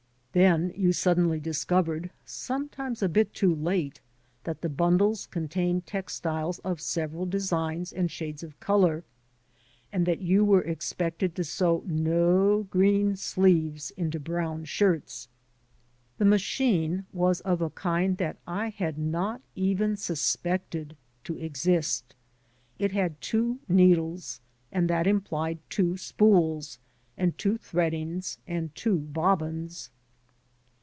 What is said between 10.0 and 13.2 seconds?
that you were expected to sew no green